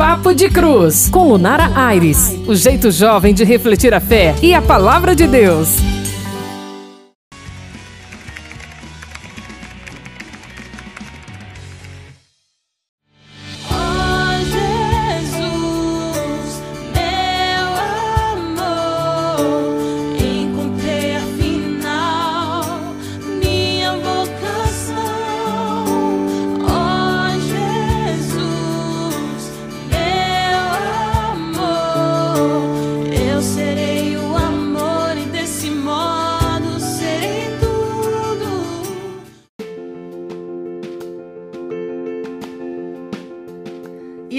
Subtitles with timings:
[0.00, 2.34] Papo de Cruz, com Lunara Aires.
[2.46, 5.99] O jeito jovem de refletir a fé e a palavra de Deus.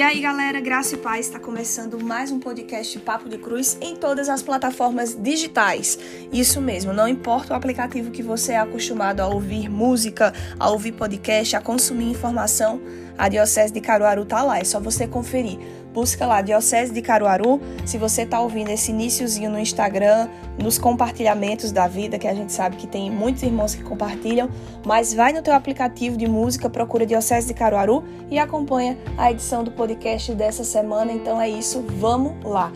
[0.02, 3.96] E aí, galera, graça e paz, está começando mais um podcast Papo de Cruz em
[3.96, 6.00] todas as plataformas digitais.
[6.34, 10.94] Isso mesmo, não importa o aplicativo que você é acostumado a ouvir música, a ouvir
[10.94, 12.82] podcast, a consumir informação,
[13.16, 15.60] a Diocese de Caruaru tá lá, é só você conferir.
[15.94, 17.60] Busca lá Diocese de Caruaru.
[17.86, 22.54] Se você tá ouvindo esse iníciozinho no Instagram, nos compartilhamentos da vida, que a gente
[22.54, 24.50] sabe que tem muitos irmãos que compartilham,
[24.86, 29.64] mas vai no teu aplicativo de música, procura Diocese de Caruaru e acompanha a edição
[29.64, 31.12] do podcast dessa semana.
[31.12, 32.72] Então é isso, vamos lá.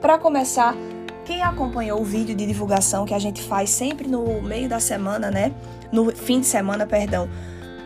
[0.00, 0.74] Para começar,
[1.24, 5.30] quem acompanhou o vídeo de divulgação que a gente faz sempre no meio da semana,
[5.30, 5.52] né?
[5.92, 7.28] No fim de semana, perdão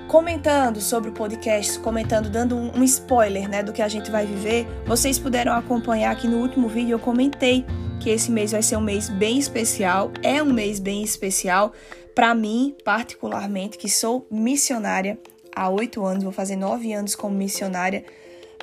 [0.09, 4.67] comentando sobre o podcast, comentando, dando um, spoiler né, do que a gente vai viver,
[4.87, 7.65] vocês puderam acompanhar que no último vídeo eu comentei
[8.01, 11.73] que esse mês vai ser um mês bem especial, é um mês bem especial
[12.15, 15.19] para mim, particularmente, que sou missionária
[15.55, 18.03] há oito anos, vou fazer nove anos como missionária,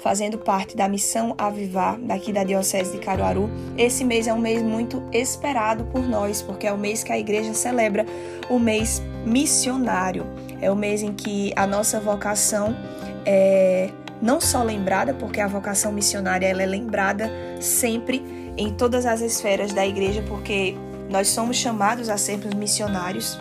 [0.01, 3.51] fazendo parte da missão Avivar daqui da Diocese de Caruaru.
[3.77, 7.19] Esse mês é um mês muito esperado por nós, porque é o mês que a
[7.19, 8.03] igreja celebra
[8.49, 10.25] o mês missionário.
[10.65, 12.75] É o mês em que a nossa vocação
[13.23, 17.29] é não só lembrada, porque a vocação missionária ela é lembrada
[17.61, 20.75] sempre em todas as esferas da igreja, porque
[21.07, 23.37] nós somos chamados a sermos missionários,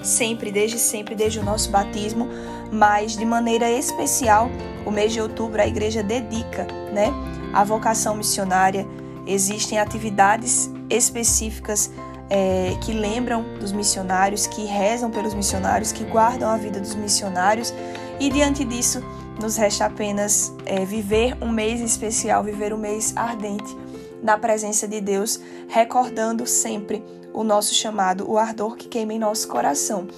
[0.00, 2.28] sempre, desde sempre, desde o nosso batismo,
[2.70, 4.48] mas de maneira especial,
[4.86, 7.12] o mês de outubro a igreja dedica, né,
[7.52, 8.86] a vocação missionária.
[9.26, 11.90] Existem atividades específicas
[12.30, 17.72] é, que lembram dos missionários, que rezam pelos missionários, que guardam a vida dos missionários.
[18.20, 19.02] E diante disso,
[19.40, 23.76] nos resta apenas é, viver um mês especial, viver um mês ardente
[24.22, 29.46] na presença de Deus, recordando sempre o nosso chamado, o ardor que queima em nosso
[29.48, 30.08] coração.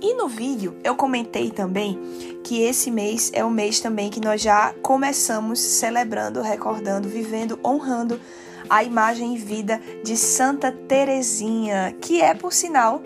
[0.00, 1.98] E no vídeo eu comentei também
[2.44, 8.20] que esse mês é o mês também que nós já começamos celebrando, recordando, vivendo, honrando
[8.68, 13.02] a imagem e vida de Santa Teresinha, que é, por sinal,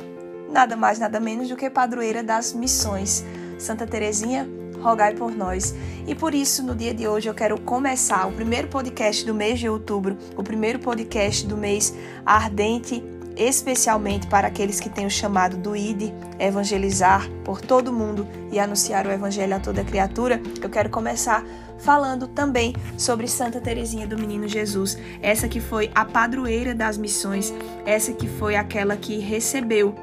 [0.51, 3.25] nada mais nada menos do que padroeira das missões.
[3.59, 4.49] Santa Teresinha,
[4.81, 5.75] rogai por nós.
[6.07, 9.61] E por isso, no dia de hoje, eu quero começar o primeiro podcast do mês
[9.61, 11.95] de outubro, o primeiro podcast do mês
[12.27, 13.03] ardente
[13.37, 19.07] especialmente para aqueles que têm o chamado do ID, evangelizar por todo mundo e anunciar
[19.07, 21.45] o evangelho a toda criatura, eu quero começar
[21.83, 27.53] falando também sobre Santa Teresinha do Menino Jesus, essa que foi a padroeira das missões,
[27.85, 29.95] essa que foi aquela que recebeu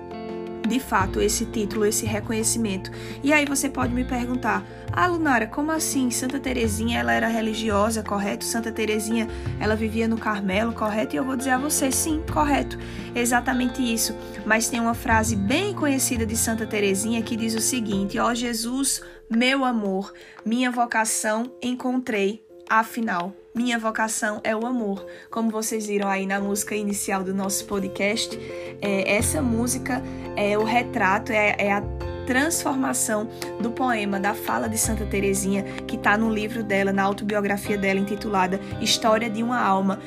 [0.69, 2.91] de fato esse título, esse reconhecimento.
[3.23, 4.63] E aí você pode me perguntar:
[4.93, 6.09] "Ah, Lunara, como assim?
[6.11, 8.45] Santa Teresinha, ela era religiosa, correto?
[8.45, 9.27] Santa Teresinha,
[9.59, 12.77] ela vivia no Carmelo, correto?" E eu vou dizer a você: "Sim, correto.
[13.13, 14.15] Exatamente isso.
[14.45, 18.35] Mas tem uma frase bem conhecida de Santa Teresinha que diz o seguinte: "Ó oh,
[18.35, 20.13] Jesus, meu amor,
[20.45, 25.05] minha vocação encontrei, afinal, minha vocação é o amor.
[25.29, 28.37] Como vocês viram aí na música inicial do nosso podcast,
[28.81, 30.01] é, essa música
[30.35, 31.81] é o retrato, é, é a
[32.27, 33.27] transformação
[33.59, 37.99] do poema da fala de Santa Teresinha, que está no livro dela, na autobiografia dela,
[37.99, 39.99] intitulada História de uma Alma,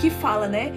[0.00, 0.72] que fala, né?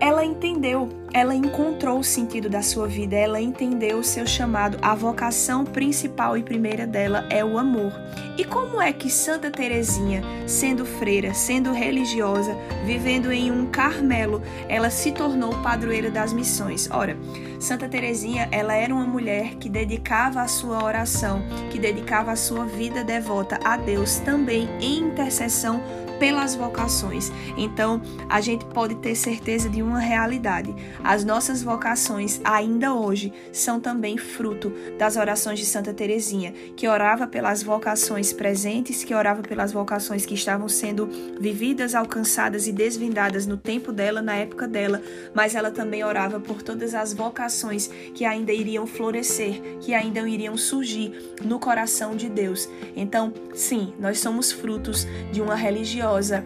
[0.00, 4.96] Ela entendeu ela encontrou o sentido da sua vida, ela entendeu o seu chamado, a
[4.96, 7.92] vocação principal e primeira dela é o amor.
[8.36, 12.52] E como é que Santa Teresinha, sendo freira, sendo religiosa,
[12.84, 16.90] vivendo em um Carmelo, ela se tornou padroeira das missões?
[16.90, 17.16] Ora,
[17.60, 22.64] Santa Teresinha, ela era uma mulher que dedicava a sua oração, que dedicava a sua
[22.64, 25.80] vida devota a Deus também em intercessão
[26.18, 27.30] pelas vocações.
[27.56, 33.80] Então, a gente pode ter certeza de uma realidade As nossas vocações, ainda hoje, são
[33.80, 39.72] também fruto das orações de Santa Teresinha, que orava pelas vocações presentes, que orava pelas
[39.72, 41.08] vocações que estavam sendo
[41.38, 45.00] vividas, alcançadas e desvendadas no tempo dela, na época dela,
[45.34, 50.56] mas ela também orava por todas as vocações que ainda iriam florescer, que ainda iriam
[50.56, 52.68] surgir no coração de Deus.
[52.96, 55.54] Então, sim, nós somos frutos de uma
[56.04, 56.44] religiosa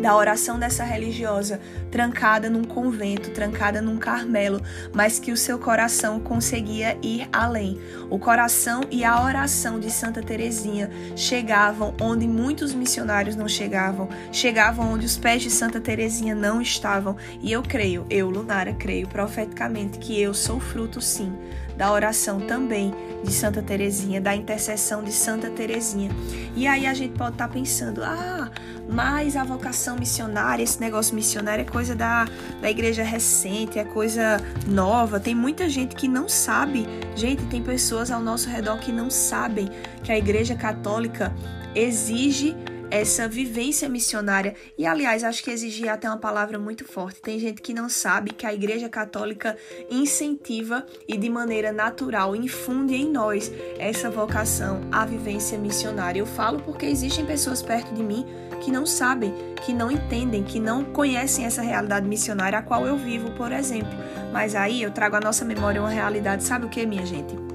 [0.00, 1.60] da oração dessa religiosa,
[1.90, 4.62] trancada num convento, trancada num Carmelo,
[4.92, 7.80] mas que o seu coração conseguia ir além.
[8.08, 14.92] O coração e a oração de Santa Teresinha chegavam onde muitos missionários não chegavam, chegavam
[14.92, 17.16] onde os pés de Santa Teresinha não estavam.
[17.42, 21.32] E eu creio, eu, Lunara, creio profeticamente que eu sou fruto sim
[21.76, 22.92] da oração também
[23.22, 26.10] de Santa Teresinha, da intercessão de Santa Teresinha.
[26.56, 28.50] E aí a gente pode estar tá pensando, ah,
[28.88, 32.26] mas a vocação missionária, esse negócio missionário é coisa da,
[32.60, 35.20] da igreja recente, é coisa nova.
[35.20, 36.86] Tem muita gente que não sabe.
[37.14, 39.68] Gente, tem pessoas ao nosso redor que não sabem
[40.02, 41.34] que a igreja católica
[41.74, 42.56] exige
[42.90, 44.54] essa vivência missionária.
[44.76, 47.20] E, aliás, acho que exigir até uma palavra muito forte.
[47.20, 49.56] Tem gente que não sabe que a Igreja Católica
[49.90, 56.20] incentiva e, de maneira natural, infunde em nós essa vocação à vivência missionária.
[56.20, 58.26] Eu falo porque existem pessoas perto de mim
[58.60, 59.32] que não sabem,
[59.64, 63.92] que não entendem, que não conhecem essa realidade missionária a qual eu vivo, por exemplo.
[64.32, 67.47] Mas aí eu trago à nossa memória uma realidade, sabe o que, minha gente?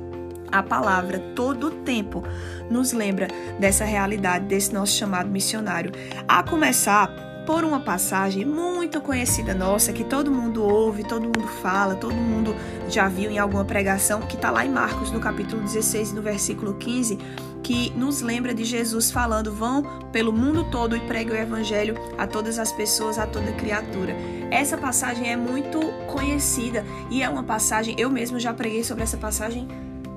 [0.54, 2.24] A palavra todo o tempo
[2.70, 3.28] nos lembra
[3.60, 5.92] dessa realidade, desse nosso chamado missionário.
[6.28, 7.08] A começar
[7.44, 12.56] por uma passagem muito conhecida nossa, que todo mundo ouve, todo mundo fala, todo mundo
[12.88, 16.76] já viu em alguma pregação, que está lá em Marcos, no capítulo 16, no versículo
[16.76, 17.18] 15,
[17.64, 22.28] que nos lembra de Jesus falando: vão pelo mundo todo e preguem o evangelho a
[22.28, 24.16] todas as pessoas, a toda criatura.
[24.52, 29.18] Essa passagem é muito conhecida e é uma passagem, eu mesmo já preguei sobre essa
[29.18, 29.68] passagem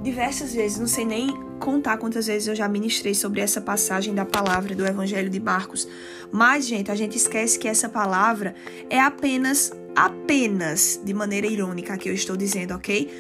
[0.07, 1.27] diversas vezes, não sei nem
[1.59, 5.89] contar quantas vezes eu já ministrei sobre essa passagem da palavra do Evangelho de Marcos.
[6.31, 8.55] Mas, gente, a gente esquece que essa palavra
[8.89, 13.11] é apenas, apenas, de maneira irônica que eu estou dizendo, ok?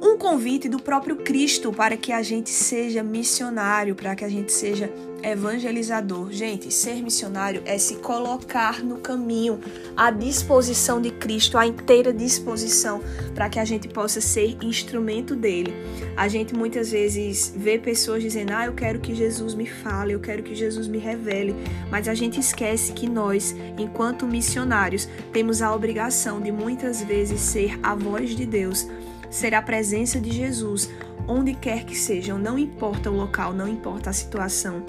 [0.00, 4.52] Um convite do próprio Cristo para que a gente seja missionário, para que a gente
[4.52, 6.30] seja evangelizador.
[6.30, 9.58] Gente, ser missionário é se colocar no caminho,
[9.96, 13.00] à disposição de Cristo, à inteira disposição,
[13.34, 15.74] para que a gente possa ser instrumento dele.
[16.16, 20.20] A gente muitas vezes vê pessoas dizendo: Ah, eu quero que Jesus me fale, eu
[20.20, 21.56] quero que Jesus me revele,
[21.90, 27.78] mas a gente esquece que nós, enquanto missionários, temos a obrigação de muitas vezes ser
[27.82, 28.86] a voz de Deus
[29.30, 30.90] ser a presença de Jesus
[31.28, 34.84] onde quer que sejam, não importa o local, não importa a situação.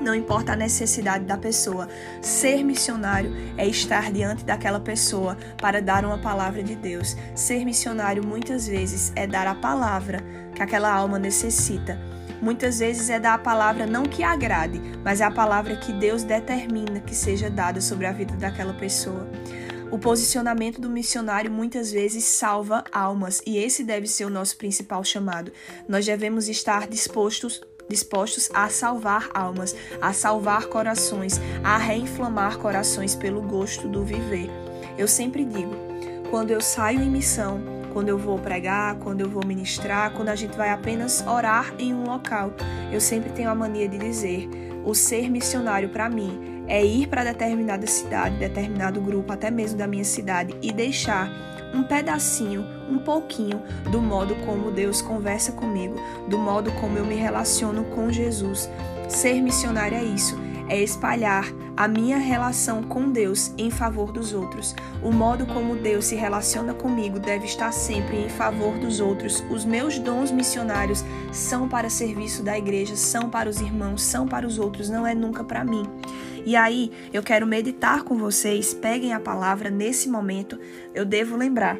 [0.00, 1.86] Não importa a necessidade da pessoa.
[2.22, 7.16] Ser missionário é estar diante daquela pessoa para dar uma palavra de Deus.
[7.34, 10.24] Ser missionário muitas vezes é dar a palavra
[10.54, 11.98] que aquela alma necessita.
[12.40, 16.22] Muitas vezes é dar a palavra não que agrade, mas é a palavra que Deus
[16.22, 19.28] determina que seja dada sobre a vida daquela pessoa.
[19.90, 25.02] O posicionamento do missionário muitas vezes salva almas e esse deve ser o nosso principal
[25.02, 25.52] chamado.
[25.88, 33.42] Nós devemos estar dispostos dispostos a salvar almas, a salvar corações, a reinflamar corações pelo
[33.42, 34.48] gosto do viver.
[34.96, 35.74] Eu sempre digo,
[36.30, 37.60] quando eu saio em missão,
[37.92, 41.92] quando eu vou pregar, quando eu vou ministrar, quando a gente vai apenas orar em
[41.92, 42.52] um local,
[42.92, 44.48] eu sempre tenho a mania de dizer:
[44.84, 49.88] o ser missionário para mim é ir para determinada cidade, determinado grupo, até mesmo da
[49.88, 51.28] minha cidade, e deixar
[51.74, 55.96] um pedacinho, um pouquinho do modo como Deus conversa comigo,
[56.28, 58.70] do modo como eu me relaciono com Jesus.
[59.08, 60.38] Ser missionário é isso,
[60.70, 61.44] é espalhar
[61.76, 64.74] a minha relação com Deus em favor dos outros.
[65.02, 69.42] O modo como Deus se relaciona comigo deve estar sempre em favor dos outros.
[69.50, 74.46] Os meus dons missionários são para serviço da igreja, são para os irmãos, são para
[74.46, 75.82] os outros, não é nunca para mim.
[76.46, 80.58] E aí, eu quero meditar com vocês, peguem a palavra nesse momento.
[80.94, 81.76] Eu devo lembrar.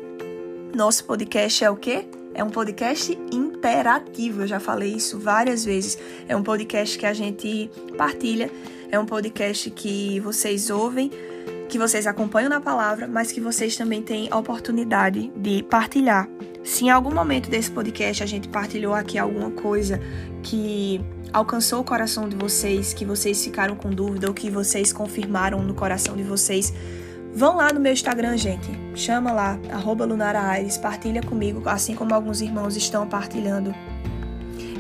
[0.75, 2.07] Nosso podcast é o quê?
[2.33, 5.99] É um podcast interativo, eu já falei isso várias vezes.
[6.29, 8.51] É um podcast que a gente partilha,
[8.91, 11.11] é um podcast que vocês ouvem,
[11.69, 16.29] que vocês acompanham na palavra, mas que vocês também têm a oportunidade de partilhar.
[16.65, 20.01] Se em algum momento desse podcast a gente partilhou aqui alguma coisa
[20.43, 21.01] que
[21.33, 25.73] alcançou o coração de vocês, que vocês ficaram com dúvida ou que vocês confirmaram no
[25.73, 26.73] coração de vocês,
[27.33, 28.69] vão lá no meu Instagram, gente.
[28.95, 33.73] Chama lá, arroba Lunara Aires, partilha comigo, assim como alguns irmãos estão partilhando.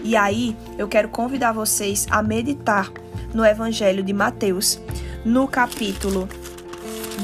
[0.02, 2.90] E aí, eu quero convidar vocês a meditar
[3.34, 4.80] no Evangelho de Mateus,
[5.24, 6.28] no capítulo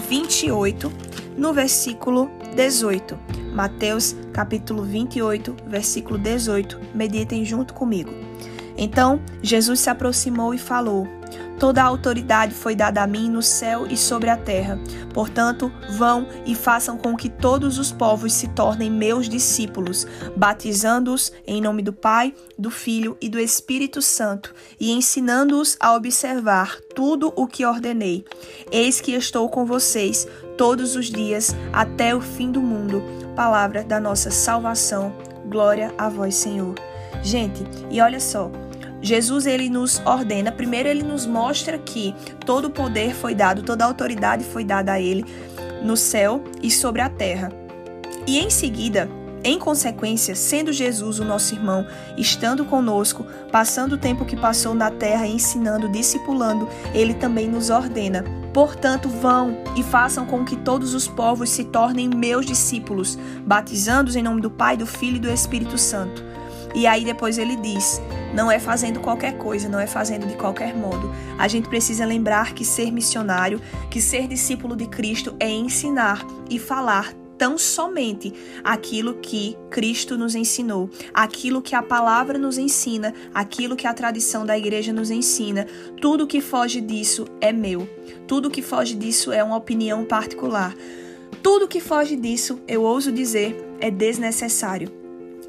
[0.09, 0.93] 28,
[1.37, 3.19] no versículo 18.
[3.53, 6.79] Mateus capítulo 28, versículo 18.
[6.95, 8.13] Meditem junto comigo.
[8.77, 11.09] Então Jesus se aproximou e falou:
[11.59, 14.79] Toda a autoridade foi dada a mim no céu e sobre a terra.
[15.15, 21.61] Portanto, vão e façam com que todos os povos se tornem meus discípulos, batizando-os em
[21.63, 27.47] nome do Pai, do Filho e do Espírito Santo, e ensinando-os a observar tudo o
[27.47, 28.25] que ordenei.
[28.71, 33.03] Eis que estou com vocês todos os dias até o fim do mundo.
[33.35, 35.13] Palavra da nossa salvação.
[35.47, 36.75] Glória a vós, Senhor.
[37.23, 38.51] Gente, e olha só,
[39.03, 43.85] Jesus ele nos ordena, primeiro ele nos mostra que todo o poder foi dado, toda
[43.85, 45.25] a autoridade foi dada a ele
[45.83, 47.53] no céu e sobre a terra.
[48.27, 49.09] E em seguida,
[49.45, 51.87] em consequência, sendo Jesus o nosso irmão,
[52.17, 58.25] estando conosco, passando o tempo que passou na terra ensinando, discipulando, ele também nos ordena:
[58.53, 64.23] Portanto, vão e façam com que todos os povos se tornem meus discípulos, batizando-os em
[64.23, 66.25] nome do Pai, do Filho e do Espírito Santo.
[66.75, 68.03] E aí depois ele diz:
[68.37, 71.11] não é fazendo qualquer coisa, não é fazendo de qualquer modo.
[71.39, 73.59] A gente precisa lembrar que ser missionário,
[73.91, 80.35] que ser discípulo de Cristo é ensinar e falar tão somente aquilo que Cristo nos
[80.35, 85.67] ensinou, aquilo que a palavra nos ensina, aquilo que a tradição da igreja nos ensina.
[85.99, 87.89] Tudo que foge disso é meu.
[88.27, 90.75] Tudo que foge disso é uma opinião particular.
[91.43, 95.06] Tudo que foge disso, eu ouso dizer, é desnecessário.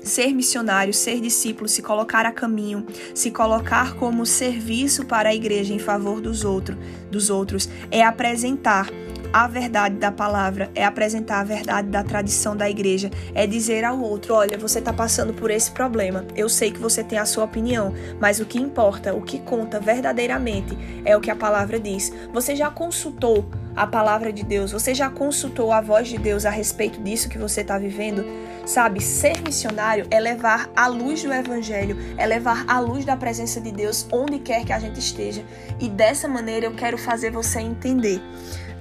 [0.08, 5.74] Ser missionário, ser discípulo, se colocar a caminho, se colocar como serviço para a igreja
[5.74, 6.78] em favor dos, outro,
[7.12, 8.90] dos outros, é apresentar
[9.32, 14.00] a verdade da palavra, é apresentar a verdade da tradição da igreja, é dizer ao
[14.00, 16.26] outro: olha, você está passando por esse problema.
[16.36, 19.80] Eu sei que você tem a sua opinião, mas o que importa, o que conta
[19.80, 22.12] verdadeiramente é o que a palavra diz.
[22.34, 24.72] Você já consultou a palavra de Deus?
[24.72, 28.26] Você já consultou a voz de Deus a respeito disso que você está vivendo?
[28.66, 33.62] Sabe, ser missionário é levar a luz do Evangelho, é levar a luz da presença
[33.62, 35.46] de Deus onde quer que a gente esteja.
[35.80, 38.22] E dessa maneira eu quero fazer você entender: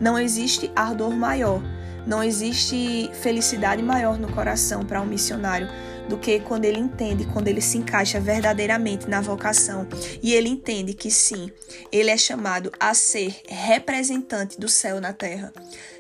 [0.01, 1.63] não existe ardor maior,
[2.07, 5.69] não existe felicidade maior no coração para um missionário
[6.09, 9.87] do que quando ele entende, quando ele se encaixa verdadeiramente na vocação
[10.23, 11.51] e ele entende que sim,
[11.91, 15.53] ele é chamado a ser representante do céu na terra.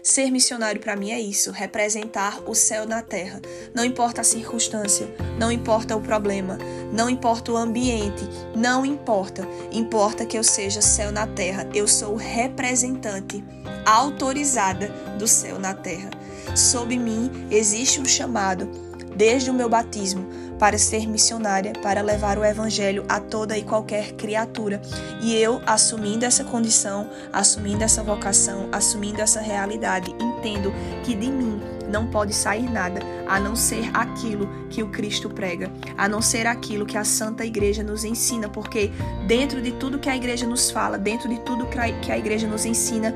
[0.02, 3.40] Ser missionário para mim é isso, representar o céu na terra.
[3.74, 5.08] Não importa a circunstância,
[5.38, 6.58] não importa o problema,
[6.92, 8.22] não importa o ambiente,
[8.54, 9.46] não importa.
[9.72, 11.68] Importa que eu seja céu na terra.
[11.74, 13.42] Eu sou representante
[13.84, 16.10] autorizada do céu na terra.
[16.54, 18.85] Sob mim existe um chamado
[19.16, 20.26] desde o meu batismo,
[20.58, 24.80] para ser missionária, para levar o evangelho a toda e qualquer criatura.
[25.22, 30.72] E eu, assumindo essa condição, assumindo essa vocação, assumindo essa realidade, entendo
[31.04, 35.70] que de mim não pode sair nada a não ser aquilo que o Cristo prega,
[35.96, 38.90] a não ser aquilo que a Santa Igreja nos ensina, porque
[39.26, 42.64] dentro de tudo que a igreja nos fala, dentro de tudo que a igreja nos
[42.64, 43.14] ensina,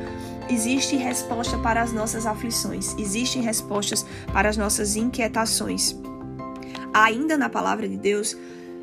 [0.51, 5.97] existe resposta para as nossas aflições, existem respostas para as nossas inquietações.
[6.93, 8.37] Ainda na palavra de Deus,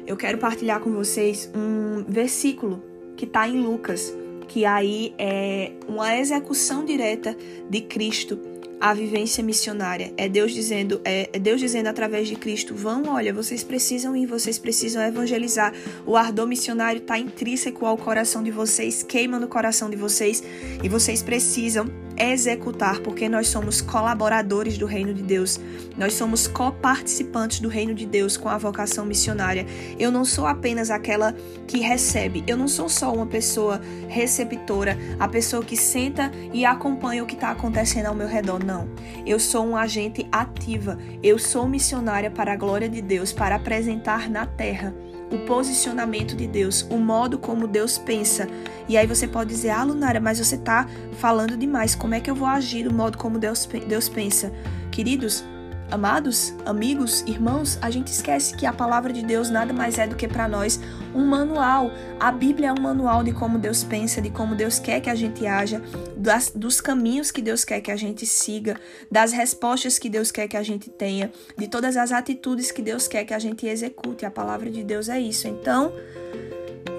[0.05, 2.81] eu quero partilhar com vocês um versículo
[3.15, 4.13] que está em Lucas,
[4.47, 7.35] que aí é uma execução direta
[7.69, 8.39] de Cristo
[8.79, 10.13] a vivência missionária.
[10.17, 14.25] É Deus dizendo, é, é, Deus dizendo através de Cristo: vão, olha, vocês precisam ir,
[14.25, 15.73] vocês precisam evangelizar.
[16.05, 20.43] O ardor missionário está intrínseco ao coração de vocês, queima no coração de vocês
[20.83, 25.59] e vocês precisam executar, porque nós somos colaboradores do reino de Deus.
[25.97, 29.65] Nós somos coparticipantes do reino de Deus com a vocação missionária.
[29.99, 31.35] Eu não sou apenas aquela
[31.67, 37.23] que recebe, eu não sou só uma pessoa receptora, a pessoa que senta e acompanha
[37.23, 38.63] o que está acontecendo ao meu redor.
[38.63, 38.89] Não.
[39.25, 44.29] Eu sou um agente ativa, eu sou missionária para a glória de Deus, para apresentar
[44.29, 44.93] na terra
[45.31, 48.47] o posicionamento de Deus, o modo como Deus pensa.
[48.87, 51.95] E aí você pode dizer, ah, Lunara, mas você está falando demais.
[51.95, 54.51] Como é que eu vou agir do modo como Deus, Deus pensa?
[54.91, 55.43] Queridos,
[55.89, 60.17] Amados, amigos, irmãos, a gente esquece que a palavra de Deus nada mais é do
[60.17, 60.81] que para nós
[61.15, 61.89] um manual.
[62.19, 65.15] A Bíblia é um manual de como Deus pensa, de como Deus quer que a
[65.15, 65.81] gente haja,
[66.17, 68.75] das, dos caminhos que Deus quer que a gente siga,
[69.09, 73.07] das respostas que Deus quer que a gente tenha, de todas as atitudes que Deus
[73.07, 74.25] quer que a gente execute.
[74.25, 75.47] A palavra de Deus é isso.
[75.47, 75.93] Então,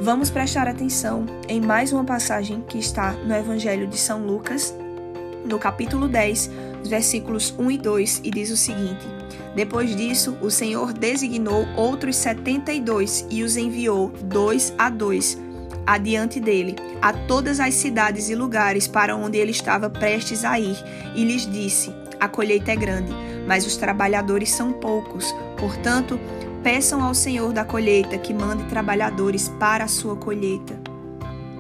[0.00, 4.74] vamos prestar atenção em mais uma passagem que está no Evangelho de São Lucas,
[5.44, 9.06] no capítulo 10 versículos 1 e 2, e diz o seguinte:
[9.54, 15.38] Depois disso, o Senhor designou outros setenta e dois e os enviou dois a dois
[15.88, 20.76] adiante dele, a todas as cidades e lugares para onde ele estava prestes a ir,
[21.14, 23.10] e lhes disse: A colheita é grande,
[23.46, 25.34] mas os trabalhadores são poucos.
[25.58, 26.20] Portanto,
[26.62, 30.78] peçam ao Senhor da colheita que mande trabalhadores para a sua colheita.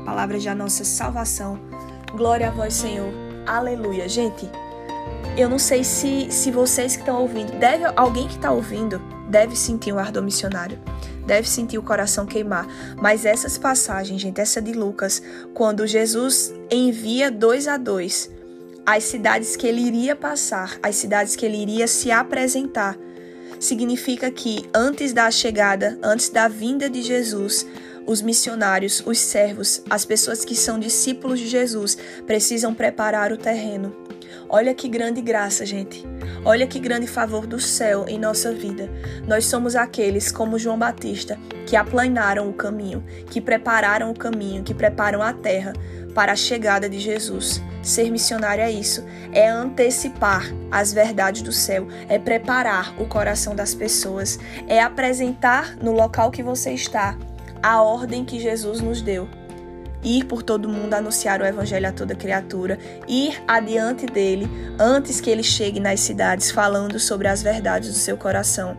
[0.04, 1.58] Palavra da nossa salvação.
[2.12, 3.12] Glória a vós, Senhor.
[3.46, 4.08] Aleluia.
[4.08, 4.48] Gente,
[5.36, 9.54] eu não sei se, se vocês que estão ouvindo, deve alguém que está ouvindo deve
[9.54, 10.78] sentir o ardor missionário,
[11.26, 12.66] deve sentir o coração queimar.
[12.96, 15.22] Mas essas passagens, gente, essa de Lucas,
[15.54, 18.30] quando Jesus envia dois a dois
[18.86, 22.96] as cidades que ele iria passar, as cidades que ele iria se apresentar,
[23.60, 27.66] significa que antes da chegada, antes da vinda de Jesus,
[28.06, 34.07] os missionários, os servos, as pessoas que são discípulos de Jesus precisam preparar o terreno.
[34.48, 36.04] Olha que grande graça, gente.
[36.44, 38.90] Olha que grande favor do céu em nossa vida.
[39.26, 44.74] Nós somos aqueles, como João Batista, que aplanaram o caminho, que prepararam o caminho, que
[44.74, 45.72] preparam a terra
[46.14, 47.62] para a chegada de Jesus.
[47.82, 53.74] Ser missionário é isso, é antecipar as verdades do céu, é preparar o coração das
[53.74, 57.16] pessoas, é apresentar no local que você está
[57.62, 59.28] a ordem que Jesus nos deu.
[60.02, 65.28] Ir por todo mundo anunciar o evangelho a toda criatura, ir adiante dele antes que
[65.28, 68.76] ele chegue nas cidades falando sobre as verdades do seu coração.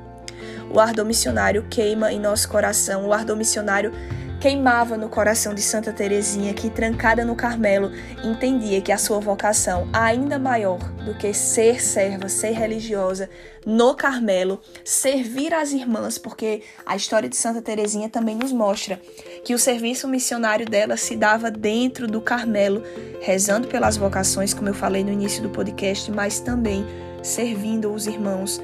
[0.71, 3.91] O ardor missionário queima em nosso coração, o ardor missionário
[4.39, 7.91] queimava no coração de Santa Teresinha, que trancada no Carmelo,
[8.23, 13.29] entendia que a sua vocação, ainda maior do que ser serva, ser religiosa
[13.65, 19.01] no Carmelo, servir às irmãs, porque a história de Santa Teresinha também nos mostra
[19.43, 22.81] que o serviço missionário dela se dava dentro do Carmelo,
[23.21, 26.85] rezando pelas vocações, como eu falei no início do podcast, mas também
[27.21, 28.61] servindo os irmãos,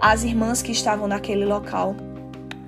[0.00, 1.94] as irmãs que estavam naquele local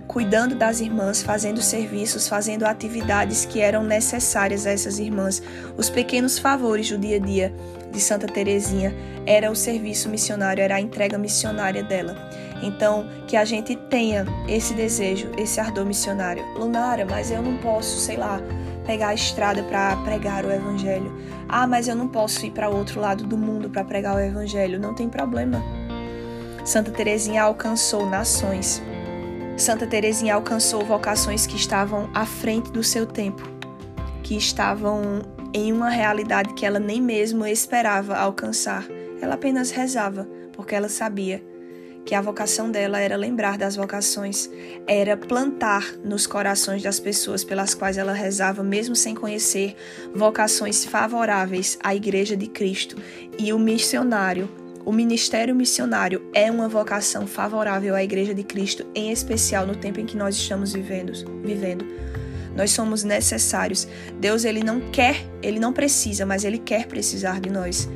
[0.08, 5.42] cuidando das irmãs, fazendo serviços, fazendo atividades que eram necessárias a essas irmãs.
[5.76, 7.54] Os pequenos favores do dia a dia
[7.92, 8.94] de Santa Teresinha
[9.26, 12.16] era o serviço missionário, era a entrega missionária dela.
[12.62, 16.42] Então, que a gente tenha esse desejo, esse ardor missionário.
[16.56, 18.40] Lunara, mas eu não posso, sei lá,
[18.86, 21.12] pegar a estrada para pregar o evangelho.
[21.46, 24.80] Ah, mas eu não posso ir para outro lado do mundo para pregar o evangelho.
[24.80, 25.62] Não tem problema.
[26.64, 28.82] Santa Teresinha alcançou nações
[29.58, 33.42] Santa Teresinha alcançou vocações que estavam à frente do seu tempo,
[34.22, 35.20] que estavam
[35.52, 38.86] em uma realidade que ela nem mesmo esperava alcançar.
[39.20, 41.44] Ela apenas rezava, porque ela sabia
[42.04, 44.48] que a vocação dela era lembrar das vocações,
[44.86, 49.74] era plantar nos corações das pessoas pelas quais ela rezava, mesmo sem conhecer,
[50.14, 52.96] vocações favoráveis à Igreja de Cristo.
[53.36, 54.48] E o missionário
[54.88, 60.00] o ministério missionário é uma vocação favorável à Igreja de Cristo, em especial no tempo
[60.00, 61.12] em que nós estamos vivendo.
[61.44, 61.84] vivendo.
[62.56, 63.86] Nós somos necessários.
[64.18, 67.86] Deus ele não quer, ele não precisa, mas ele quer precisar de nós.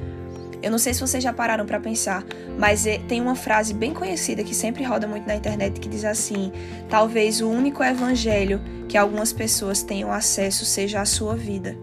[0.63, 2.27] Eu não sei se vocês já pararam para pensar,
[2.59, 6.05] mas é, tem uma frase bem conhecida que sempre roda muito na internet que diz
[6.05, 6.53] assim:
[6.91, 11.75] talvez o único evangelho que algumas pessoas tenham acesso seja a sua vida.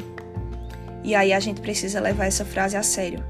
[1.04, 3.24] E aí a gente precisa levar essa frase a sério.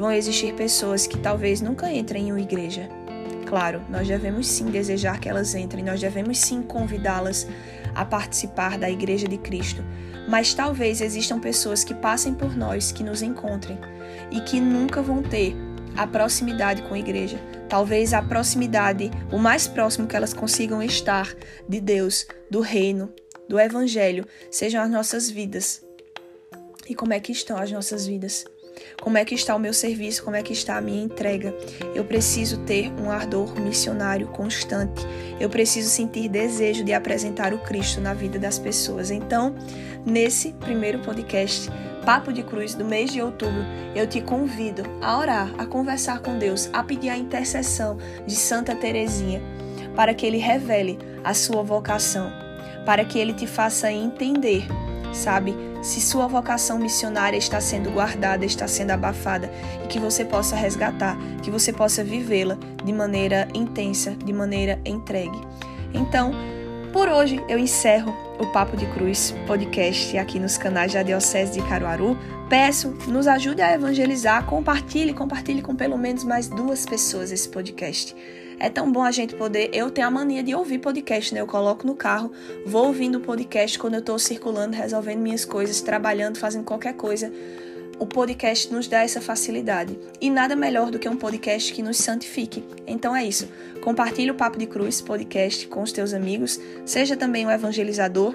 [0.00, 2.88] Vão existir pessoas que talvez nunca entrem em uma igreja.
[3.46, 7.46] Claro, nós devemos sim desejar que elas entrem, nós devemos sim convidá-las
[7.94, 9.84] a participar da Igreja de Cristo.
[10.26, 13.78] Mas talvez existam pessoas que passem por nós, que nos encontrem
[14.30, 15.54] e que nunca vão ter
[15.94, 17.38] a proximidade com a igreja.
[17.68, 21.30] Talvez a proximidade, o mais próximo que elas consigam estar
[21.68, 23.12] de Deus, do reino,
[23.46, 25.84] do evangelho, sejam as nossas vidas.
[26.88, 28.46] E como é que estão as nossas vidas?
[29.00, 30.22] Como é que está o meu serviço?
[30.22, 31.54] Como é que está a minha entrega?
[31.94, 35.06] Eu preciso ter um ardor missionário constante.
[35.38, 39.10] Eu preciso sentir desejo de apresentar o Cristo na vida das pessoas.
[39.10, 39.54] Então,
[40.04, 41.70] nesse primeiro podcast,
[42.04, 43.64] Papo de Cruz do mês de outubro,
[43.94, 48.74] eu te convido a orar, a conversar com Deus, a pedir a intercessão de Santa
[48.74, 49.40] Teresinha,
[49.94, 52.32] para que ele revele a sua vocação,
[52.86, 54.66] para que ele te faça entender,
[55.12, 55.54] sabe?
[55.82, 59.50] Se sua vocação missionária está sendo guardada, está sendo abafada
[59.84, 65.40] e que você possa resgatar, que você possa vivê-la de maneira intensa, de maneira entregue.
[65.94, 66.32] Então,
[66.92, 71.62] por hoje eu encerro o Papo de Cruz podcast aqui nos canais da Diocese de
[71.68, 72.16] Caruaru.
[72.48, 78.14] Peço, nos ajude a evangelizar, compartilhe, compartilhe com pelo menos mais duas pessoas esse podcast.
[78.60, 79.70] É tão bom a gente poder.
[79.72, 81.40] Eu tenho a mania de ouvir podcast, né?
[81.40, 82.30] Eu coloco no carro,
[82.66, 87.32] vou ouvindo o podcast quando eu estou circulando, resolvendo minhas coisas, trabalhando, fazendo qualquer coisa.
[87.98, 89.98] O podcast nos dá essa facilidade.
[90.20, 92.62] E nada melhor do que um podcast que nos santifique.
[92.86, 93.48] Então é isso.
[93.80, 96.60] Compartilhe o Papo de Cruz podcast com os teus amigos.
[96.84, 98.34] Seja também um evangelizador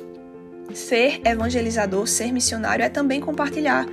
[0.74, 3.86] ser evangelizador, ser missionário é também compartilhar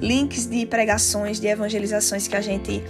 [0.00, 2.82] links de pregações, de evangelizações que a gente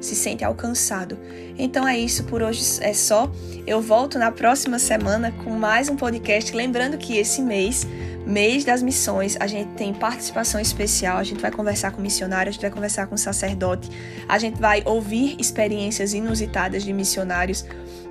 [0.00, 1.18] se sente alcançado.
[1.58, 3.30] Então é isso, por hoje é só.
[3.66, 6.54] Eu volto na próxima semana com mais um podcast.
[6.54, 7.86] Lembrando que esse mês,
[8.26, 11.18] mês das missões, a gente tem participação especial.
[11.18, 13.90] A gente vai conversar com missionários, a gente vai conversar com sacerdote,
[14.28, 17.64] a gente vai ouvir experiências inusitadas de missionários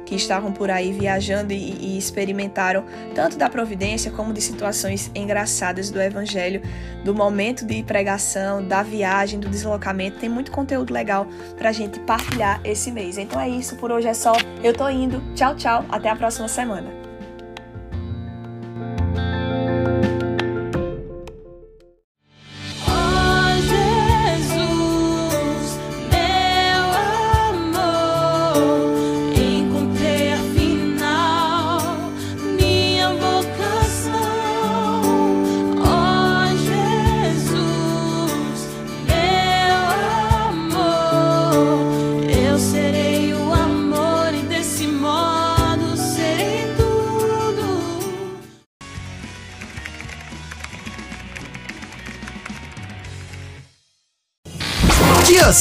[0.05, 5.89] que estavam por aí viajando e, e, experimentaram tanto da providência como de situações engraçadas
[5.89, 6.61] do evangelho,
[7.03, 10.19] do momento de pregação, da viagem, do deslocamento.
[10.19, 13.17] Tem muito conteúdo legal pra gente partilhar esse mês.
[13.17, 14.33] Então é isso, por hoje é só.
[14.63, 15.21] Eu tô indo.
[15.33, 15.85] Tchau, tchau.
[15.89, 17.04] Até a próxima semana.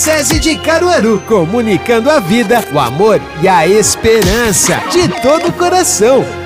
[0.04, 6.43] Diocese de Caruaru, comunicando a vida, o amor e a esperança de todo o coração.